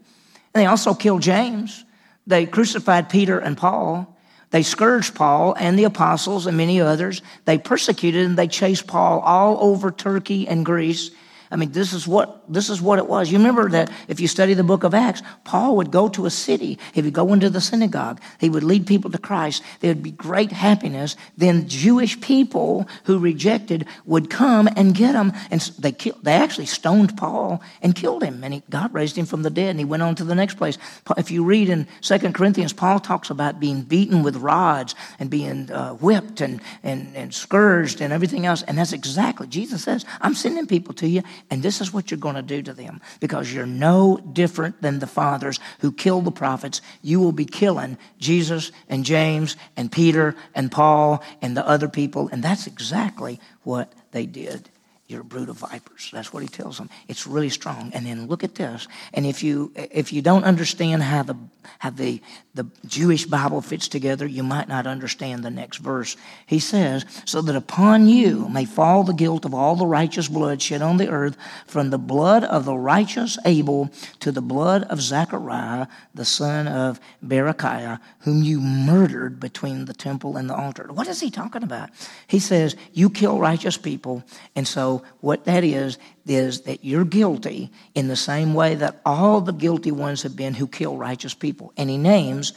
[0.55, 1.85] they also killed James.
[2.27, 4.17] They crucified Peter and Paul.
[4.51, 7.23] They scourged Paul and the apostles and many others.
[7.45, 11.11] They persecuted and they chased Paul all over Turkey and Greece.
[11.51, 13.31] I mean, this is what this is what it was.
[13.31, 16.31] You remember that if you study the book of Acts, Paul would go to a
[16.31, 16.79] city.
[16.93, 18.21] He would go into the synagogue.
[18.39, 19.63] He would lead people to Christ.
[19.81, 21.17] There would be great happiness.
[21.37, 26.67] Then Jewish people who rejected would come and get him, and they killed, they actually
[26.67, 28.43] stoned Paul and killed him.
[28.45, 30.57] And he, God raised him from the dead, and he went on to the next
[30.57, 30.79] place.
[31.17, 35.71] If you read in Second Corinthians, Paul talks about being beaten with rods and being
[35.71, 38.63] uh, whipped and, and and scourged and everything else.
[38.63, 42.19] And that's exactly Jesus says, "I'm sending people to you." And this is what you're
[42.19, 46.31] going to do to them because you're no different than the fathers who killed the
[46.31, 46.81] prophets.
[47.03, 52.29] You will be killing Jesus and James and Peter and Paul and the other people.
[52.31, 54.71] And that's exactly what they did
[55.09, 56.11] you're a brood of vipers.
[56.13, 56.91] That's what he tells them.
[57.07, 57.93] It's really strong.
[57.95, 58.89] And then look at this.
[59.15, 61.37] And if you if you don't understand how the
[61.79, 62.21] how the
[62.55, 66.17] the Jewish Bible fits together, you might not understand the next verse.
[66.47, 70.61] He says, "So that upon you may fall the guilt of all the righteous blood
[70.61, 73.91] shed on the earth, from the blood of the righteous Abel
[74.21, 80.37] to the blood of Zechariah, the son of Berechiah, whom you murdered between the temple
[80.37, 81.91] and the altar." What is he talking about?
[82.27, 84.25] He says, "You kill righteous people,
[84.57, 89.41] and so." What that is, is that you're guilty in the same way that all
[89.41, 91.73] the guilty ones have been who kill righteous people.
[91.77, 92.53] And he names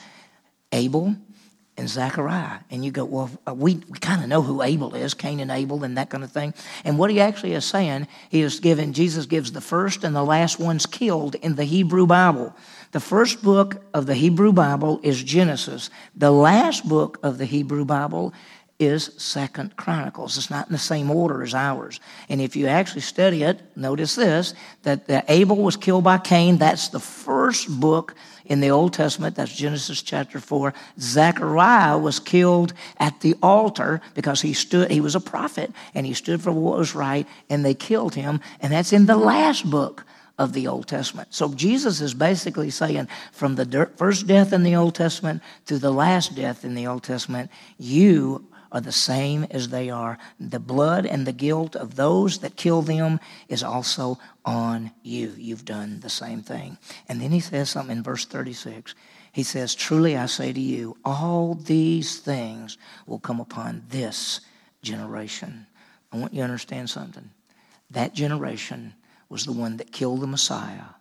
[0.71, 1.15] Abel
[1.80, 2.60] and Zechariah.
[2.69, 5.84] And you go, well, we, we kind of know who Abel is, Cain and Abel
[5.84, 6.54] and that kind of thing.
[6.84, 10.23] And what he actually is saying, he is giving, Jesus gives the first and the
[10.23, 12.54] last ones killed in the Hebrew Bible.
[12.91, 15.89] The first book of the Hebrew Bible is Genesis.
[16.15, 18.34] The last book of the Hebrew Bible
[18.80, 20.38] is Second Chronicles.
[20.38, 22.00] It's not in the same order as ours.
[22.30, 26.58] And if you actually study it, notice this that Abel was killed by Cain.
[26.58, 28.15] That's the first book
[28.50, 34.42] in the Old Testament, that's Genesis chapter 4, Zechariah was killed at the altar because
[34.42, 37.76] he stood, he was a prophet and he stood for what was right and they
[37.76, 38.42] killed him.
[38.60, 40.04] And that's in the last book
[40.39, 41.28] of the Old Testament.
[41.32, 45.92] So Jesus is basically saying from the first death in the Old Testament to the
[45.92, 50.17] last death in the Old Testament, you are the same as they are.
[50.39, 55.34] The blood and the guilt of those that kill them is also on you.
[55.38, 56.77] You've done the same thing.
[57.08, 58.95] And then he says something in verse 36.
[59.32, 64.41] He says, Truly I say to you, all these things will come upon this
[64.82, 65.67] generation.
[66.12, 67.29] I want you to understand something.
[67.91, 68.93] That generation
[69.29, 70.95] was the one that killed the Messiah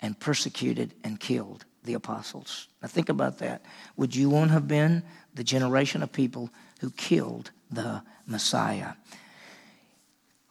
[0.00, 2.68] and persecuted and killed the apostles.
[2.80, 3.62] Now think about that.
[3.96, 5.02] Would you want to have been
[5.34, 6.50] the generation of people
[6.82, 8.94] who killed the Messiah.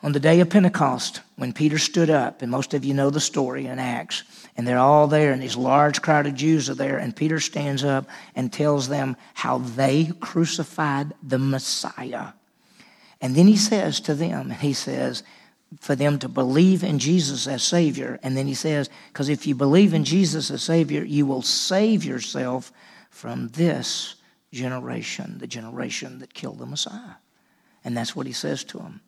[0.02, 3.20] On the day of Pentecost, when Peter stood up, and most of you know the
[3.20, 4.24] story in Acts,
[4.56, 7.84] and they're all there, and these large crowd of Jews are there, and Peter stands
[7.84, 12.30] up and tells them how they crucified the Messiah.
[13.20, 15.22] And then he says to them, he says,
[15.82, 18.20] for them to believe in Jesus as Savior.
[18.24, 22.06] And then he says, because if you believe in Jesus as Savior, you will save
[22.06, 22.72] yourself
[23.10, 24.15] from this
[24.52, 27.16] generation, the generation that killed the Messiah.
[27.84, 29.02] And that's what he says to them.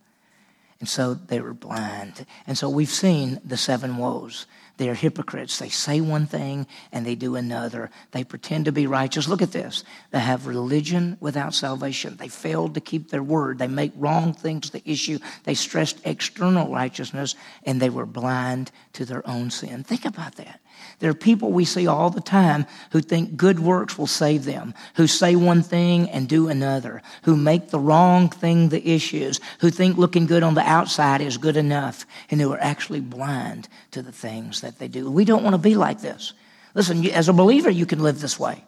[0.80, 2.26] And so they were blind.
[2.46, 4.48] And so we've seen the seven woes.
[4.78, 5.60] They are hypocrites.
[5.60, 7.92] They say one thing and they do another.
[8.12, 9.28] They pretend to be righteous.
[9.28, 9.84] Look at this.
[10.12, 12.18] They have religion without salvation.
[12.18, 13.60] They failed to keep their word.
[13.60, 15.20] They make wrong things the issue.
[15.44, 19.84] They stressed external righteousness and they were blind to their own sin.
[19.84, 20.60] Think about that.
[21.00, 24.74] There are people we see all the time who think good works will save them,
[24.96, 29.70] who say one thing and do another, who make the wrong thing the issues, who
[29.70, 34.02] think looking good on the outside is good enough, and who are actually blind to
[34.02, 35.12] the things that they do.
[35.12, 36.34] We don't want to be like this.
[36.74, 38.64] Listen, as a believer, you can live this way.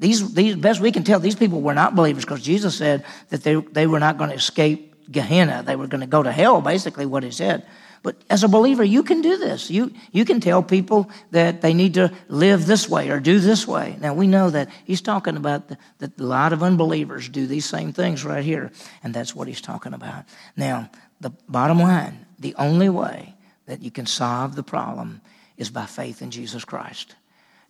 [0.00, 3.42] These, these best we can tell, these people were not believers because Jesus said that
[3.42, 5.62] they, they were not going to escape Gehenna.
[5.64, 7.66] They were going to go to hell, basically, what he said.
[8.02, 9.70] But as a believer, you can do this.
[9.70, 13.66] You, you can tell people that they need to live this way or do this
[13.66, 13.96] way.
[14.00, 17.64] Now, we know that he's talking about the, that a lot of unbelievers do these
[17.64, 18.70] same things right here,
[19.02, 20.24] and that's what he's talking about.
[20.56, 23.34] Now, the bottom line the only way
[23.66, 25.20] that you can solve the problem
[25.56, 27.16] is by faith in Jesus Christ.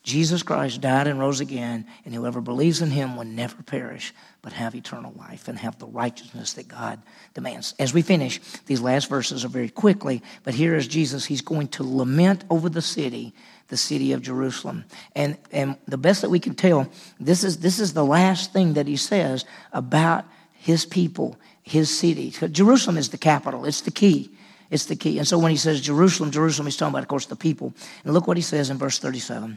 [0.02, 4.52] Jesus Christ died and rose again, and whoever believes in him will never perish, but
[4.52, 7.02] have eternal life and have the righteousness that God
[7.34, 7.74] demands.
[7.78, 11.26] As we finish, these last verses are very quickly, but here is Jesus.
[11.26, 13.34] He's going to lament over the city,
[13.68, 14.84] the city of Jerusalem.
[15.14, 16.88] And, and the best that we can tell,
[17.20, 22.30] this is, this is the last thing that he says about his people, his city.
[22.30, 24.30] Jerusalem is the capital, it's the key.
[24.70, 25.18] It's the key.
[25.18, 27.72] And so when he says Jerusalem, Jerusalem, he's talking about, of course, the people.
[28.04, 29.56] And look what he says in verse 37.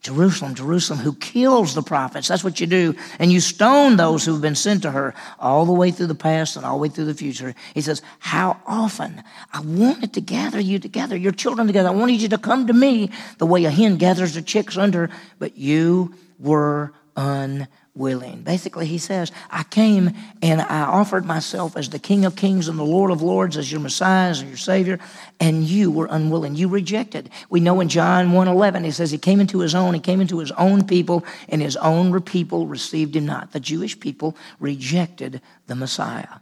[0.00, 2.28] Jerusalem, Jerusalem, who kills the prophets.
[2.28, 2.94] That's what you do.
[3.18, 6.56] And you stone those who've been sent to her all the way through the past
[6.56, 7.54] and all the way through the future.
[7.74, 11.88] He says, How often I wanted to gather you together, your children together.
[11.88, 15.10] I wanted you to come to me the way a hen gathers her chicks under,
[15.38, 18.42] but you were unwilling willing.
[18.42, 22.78] Basically, he says, I came and I offered myself as the King of Kings and
[22.78, 24.98] the Lord of Lords, as your Messiah, and your Savior,
[25.40, 26.54] and you were unwilling.
[26.54, 27.28] You rejected.
[27.50, 30.38] We know in John 1.11, he says he came into his own, he came into
[30.38, 33.52] his own people, and his own people received him not.
[33.52, 36.38] The Jewish people rejected the Messiah.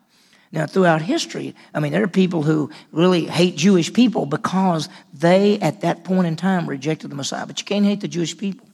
[0.53, 5.59] Now, throughout history, I mean, there are people who really hate Jewish people because they,
[5.59, 7.47] at that point in time, rejected the Messiah.
[7.47, 8.67] But you can't hate the Jewish people.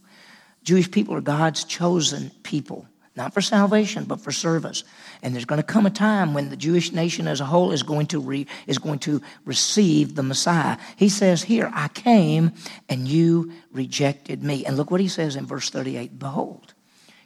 [0.62, 4.84] Jewish people are God's chosen people, not for salvation, but for service.
[5.22, 7.82] And there's going to come a time when the Jewish nation as a whole is
[7.82, 10.78] going to re, is going to receive the Messiah.
[10.96, 12.52] He says here, I came
[12.88, 14.64] and you rejected me.
[14.64, 16.18] And look what he says in verse 38.
[16.18, 16.74] Behold,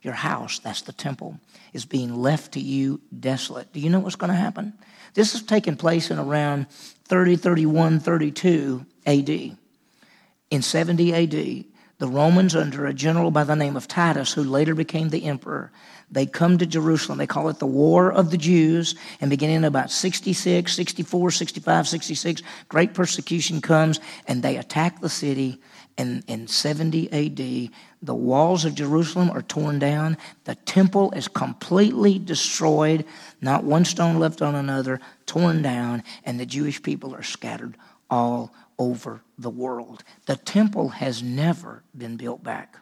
[0.02, 1.38] your house, that's the temple,
[1.72, 3.72] is being left to you desolate.
[3.72, 4.72] Do you know what's going to happen?
[5.14, 9.56] This has taken place in around 30, 31, 32 AD.
[10.50, 11.64] In 70 AD,
[11.98, 15.72] the Romans, under a general by the name of Titus, who later became the emperor,
[16.10, 17.18] they come to Jerusalem.
[17.18, 18.94] They call it the War of the Jews.
[19.20, 25.60] And beginning about 66, 64, 65, 66, great persecution comes and they attack the city.
[25.98, 27.70] And in 70 AD,
[28.02, 30.16] the walls of Jerusalem are torn down.
[30.44, 33.04] The temple is completely destroyed.
[33.40, 36.04] Not one stone left on another, torn down.
[36.24, 37.76] And the Jewish people are scattered
[38.08, 40.04] all over the world.
[40.26, 42.76] The temple has never been built back.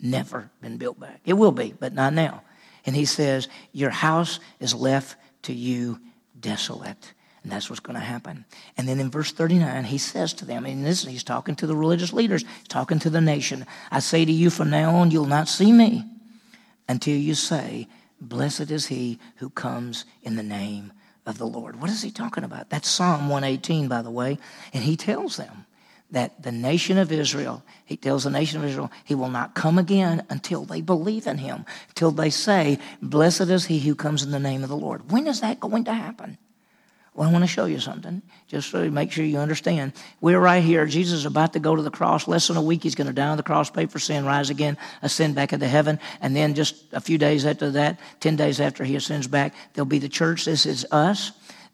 [0.00, 1.20] Never been built back.
[1.24, 2.42] It will be, but not now.
[2.84, 6.00] And he says, Your house is left to you
[6.38, 7.12] desolate.
[7.42, 8.44] And that's what's going to happen.
[8.76, 11.74] And then in verse 39, he says to them, and this he's talking to the
[11.74, 13.66] religious leaders, talking to the nation.
[13.90, 16.04] I say to you from now on, you'll not see me
[16.88, 17.88] until you say,
[18.20, 20.92] Blessed is he who comes in the name
[21.26, 21.80] of the Lord.
[21.80, 22.70] What is he talking about?
[22.70, 24.38] That's Psalm 118, by the way.
[24.72, 25.66] And he tells them
[26.10, 29.78] that the nation of Israel, he tells the nation of Israel, he will not come
[29.78, 34.30] again until they believe in him, until they say, Blessed is he who comes in
[34.30, 35.10] the name of the Lord.
[35.10, 36.38] When is that going to happen?
[37.14, 39.92] Well, I want to show you something, just so make sure you understand.
[40.22, 40.86] We're right here.
[40.86, 42.26] Jesus is about to go to the cross.
[42.26, 44.48] Less than a week, he's going to die on the cross, pay for sin, rise
[44.48, 46.00] again, ascend back into heaven.
[46.22, 49.84] And then just a few days after that, 10 days after he ascends back, there'll
[49.84, 50.46] be the church.
[50.46, 51.32] This is us.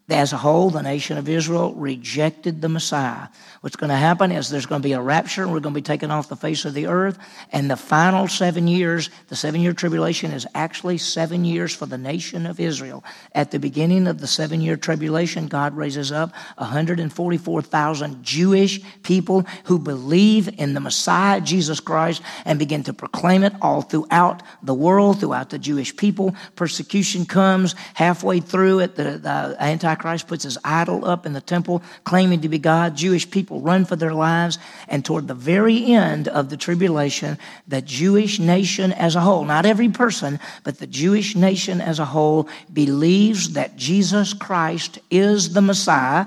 [0.08, 3.28] As a whole, the nation of Israel rejected the Messiah.
[3.60, 5.78] What's going to happen is there's going to be a rapture, and we're going to
[5.78, 7.18] be taken off the face of the earth.
[7.52, 11.98] And the final seven years, the seven year tribulation, is actually seven years for the
[11.98, 13.04] nation of Israel.
[13.34, 19.78] At the beginning of the seven year tribulation, God raises up 144,000 Jewish people who
[19.78, 25.20] believe in the Messiah, Jesus Christ, and begin to proclaim it all throughout the world,
[25.20, 26.34] throughout the Jewish people.
[26.56, 28.94] Persecution comes halfway through it.
[28.94, 32.96] The, the anti Antichrist puts his idol up in the temple, claiming to be God.
[32.96, 34.58] Jewish people run for their lives.
[34.86, 39.66] And toward the very end of the tribulation, the Jewish nation as a whole, not
[39.66, 45.62] every person, but the Jewish nation as a whole, believes that Jesus Christ is the
[45.62, 46.26] Messiah,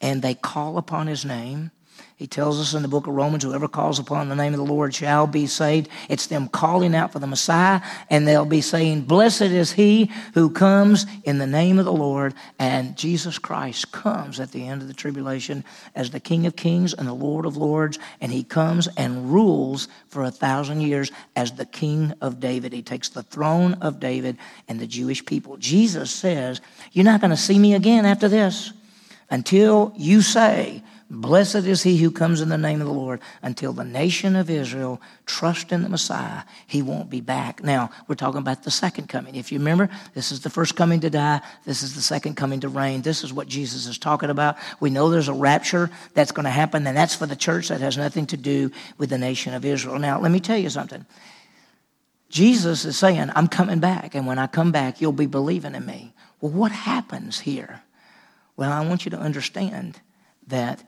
[0.00, 1.72] and they call upon his name
[2.16, 4.72] he tells us in the book of Romans, whoever calls upon the name of the
[4.72, 5.90] Lord shall be saved.
[6.08, 10.48] It's them calling out for the Messiah, and they'll be saying, Blessed is he who
[10.48, 12.32] comes in the name of the Lord.
[12.58, 15.62] And Jesus Christ comes at the end of the tribulation
[15.94, 19.88] as the King of kings and the Lord of lords, and he comes and rules
[20.08, 22.72] for a thousand years as the King of David.
[22.72, 25.58] He takes the throne of David and the Jewish people.
[25.58, 28.72] Jesus says, You're not going to see me again after this
[29.28, 33.72] until you say, Blessed is he who comes in the name of the Lord until
[33.72, 36.42] the nation of Israel trust in the Messiah.
[36.66, 37.62] He won't be back.
[37.62, 39.36] Now, we're talking about the second coming.
[39.36, 41.42] If you remember, this is the first coming to die.
[41.64, 43.02] This is the second coming to reign.
[43.02, 44.56] This is what Jesus is talking about.
[44.80, 47.68] We know there's a rapture that's going to happen, and that's for the church.
[47.68, 50.00] That has nothing to do with the nation of Israel.
[50.00, 51.06] Now, let me tell you something.
[52.30, 55.86] Jesus is saying, I'm coming back, and when I come back, you'll be believing in
[55.86, 56.14] me.
[56.40, 57.82] Well, what happens here?
[58.56, 60.00] Well, I want you to understand
[60.48, 60.82] that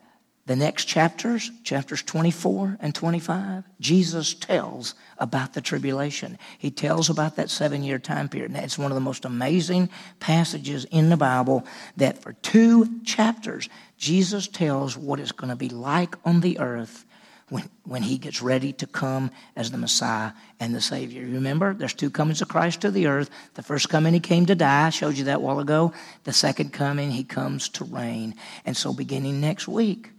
[0.49, 6.39] the next chapters, chapters 24 and 25, Jesus tells about the tribulation.
[6.57, 8.49] He tells about that seven year time period.
[8.49, 13.69] And it's one of the most amazing passages in the Bible that for two chapters,
[13.99, 17.05] Jesus tells what it's going to be like on the earth
[17.49, 21.21] when, when he gets ready to come as the Messiah and the Savior.
[21.25, 23.29] Remember, there's two comings of Christ to the earth.
[23.53, 24.87] The first coming, he came to die.
[24.87, 25.93] I showed you that a while ago.
[26.23, 28.33] The second coming, he comes to reign.
[28.65, 30.09] And so, beginning next week,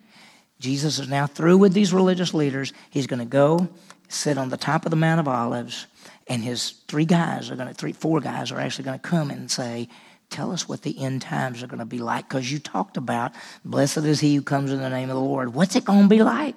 [0.61, 2.73] Jesus is now through with these religious leaders.
[2.91, 3.69] He's going to go
[4.09, 5.87] sit on the top of the Mount of Olives,
[6.29, 9.31] and his three guys are going to, three, four guys are actually going to come
[9.31, 9.89] and say,
[10.29, 13.33] Tell us what the end times are going to be like, because you talked about,
[13.65, 15.55] blessed is he who comes in the name of the Lord.
[15.55, 16.55] What's it going to be like?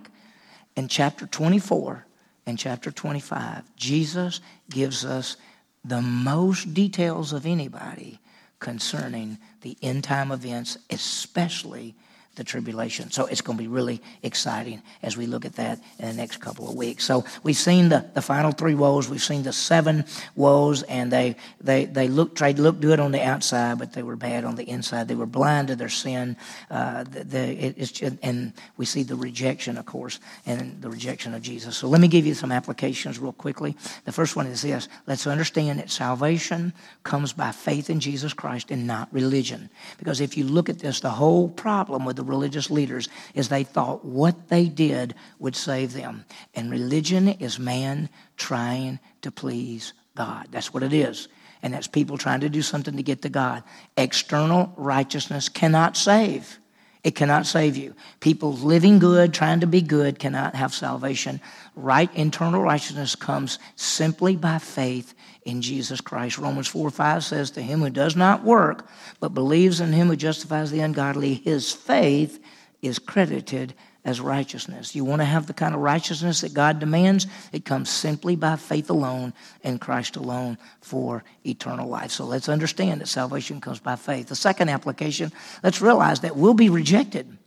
[0.76, 2.06] In chapter 24
[2.46, 5.38] and chapter 25, Jesus gives us
[5.84, 8.20] the most details of anybody
[8.60, 11.96] concerning the end time events, especially
[12.36, 13.12] the tribulation.
[13.12, 16.38] So it's going to be really exciting as we look at that in the next
[16.38, 17.06] couple of weeks.
[17.06, 19.08] So we've seen the, the final three woes.
[19.08, 23.12] We've seen the seven woes, and they they they look tried to look good on
[23.12, 25.08] the outside, but they were bad on the inside.
[25.08, 26.36] They were blind to their sin.
[26.72, 31.36] Uh, the, the, it, it's and we see the rejection, of course, and the rejection
[31.36, 31.78] of Jesus.
[31.78, 33.78] So let me give you some applications real quickly.
[34.06, 38.72] The first one is this: Let's understand that salvation comes by faith in Jesus Christ
[38.72, 39.70] and not religion.
[40.00, 43.50] Because if you look at this, the whole problem with the the religious leaders is
[43.50, 46.26] they thought what they did would save them.
[46.56, 50.48] And religion is man trying to please God.
[50.52, 51.28] That's what it is.
[51.62, 53.64] And that's people trying to do something to get to God.
[53.98, 56.60] External righteousness cannot save.
[57.04, 57.94] It cannot save you.
[58.22, 61.42] People living good, trying to be good, cannot have salvation.
[61.76, 65.14] Right internal righteousness comes simply by faith
[65.46, 66.38] in Jesus Christ.
[66.38, 68.88] Romans 4 5 says, To him who does not work,
[69.20, 72.44] but believes in him who justifies the ungodly, his faith
[72.82, 73.74] is credited
[74.06, 74.96] as righteousness.
[74.96, 77.26] You want to have the kind of righteousness that God demands?
[77.52, 82.12] It comes simply by faith alone in Christ alone for eternal life.
[82.12, 84.28] So let's understand that salvation comes by faith.
[84.28, 85.32] The second application,
[85.64, 87.38] let's realize that we'll be rejected.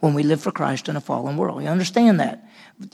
[0.00, 1.62] When we live for Christ in a fallen world.
[1.62, 2.44] You understand that?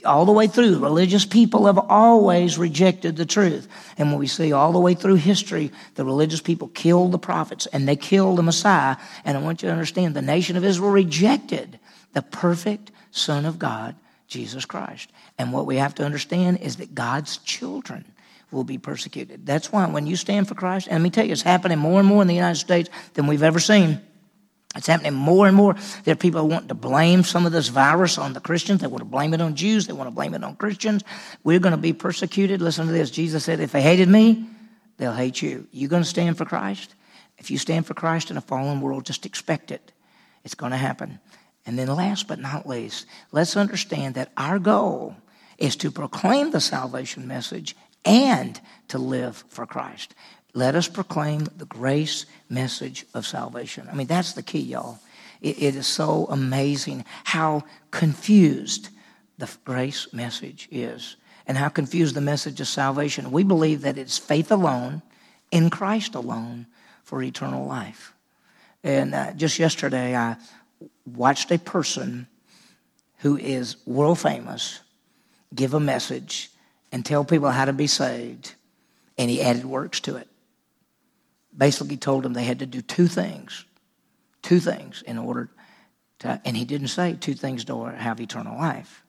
[0.05, 3.67] All the way through, religious people have always rejected the truth.
[3.97, 7.65] And when we see all the way through history, the religious people killed the prophets
[7.67, 8.97] and they killed the Messiah.
[9.23, 11.79] And I want you to understand the nation of Israel rejected
[12.13, 13.95] the perfect Son of God,
[14.27, 15.09] Jesus Christ.
[15.37, 18.03] And what we have to understand is that God's children
[18.51, 19.45] will be persecuted.
[19.45, 21.99] That's why when you stand for Christ, and let me tell you, it's happening more
[21.99, 24.01] and more in the United States than we've ever seen.
[24.75, 25.75] It's happening more and more.
[26.03, 28.81] There are people who want to blame some of this virus on the Christians.
[28.81, 29.87] They want to blame it on Jews.
[29.87, 31.03] They want to blame it on Christians.
[31.43, 32.61] We're going to be persecuted.
[32.61, 33.09] Listen to this.
[33.09, 34.45] Jesus said, if they hated me,
[34.97, 35.67] they'll hate you.
[35.71, 36.93] You're going to stand for Christ?
[37.37, 39.91] If you stand for Christ in a fallen world, just expect it.
[40.43, 41.19] It's going to happen.
[41.65, 45.15] And then last but not least, let's understand that our goal
[45.57, 50.13] is to proclaim the salvation message and to live for Christ.
[50.53, 53.87] Let us proclaim the grace message of salvation.
[53.91, 54.99] I mean, that's the key, y'all.
[55.41, 58.89] it, it is so amazing how confused
[59.37, 63.31] the grace message is and how confused the message of salvation.
[63.31, 65.01] We believe that it's faith alone,
[65.51, 66.67] in Christ alone,
[67.03, 68.13] for eternal life.
[68.83, 70.35] And uh, just yesterday, I
[71.05, 72.27] watched a person
[73.19, 74.81] who is world famous
[75.55, 76.51] give a message
[76.91, 78.53] and tell people how to be saved,
[79.17, 80.27] and he added works to it
[81.57, 83.65] basically told them they had to do two things,
[84.41, 85.49] two things in order
[86.19, 89.03] to, and he didn't say two things to have eternal life.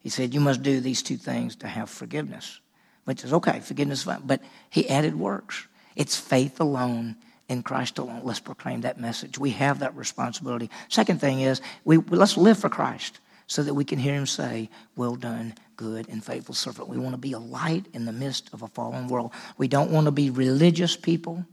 [0.00, 2.60] He said, You must do these two things to have forgiveness,
[3.04, 4.06] which is okay, forgiveness.
[4.24, 4.40] But
[4.70, 5.66] he added works.
[5.96, 7.16] It's faith alone
[7.48, 8.20] in Christ alone.
[8.24, 9.38] Let's proclaim that message.
[9.38, 10.70] We have that responsibility.
[10.88, 14.70] Second thing is, we, let's live for Christ so that we can hear him say,
[14.94, 16.88] Well done, good and faithful servant.
[16.88, 19.32] We want to be a light in the midst of a fallen world.
[19.56, 21.44] We don't want to be religious people.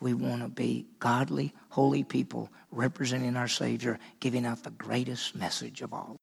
[0.00, 5.82] We want to be godly, holy people representing our Savior, giving out the greatest message
[5.82, 6.16] of all.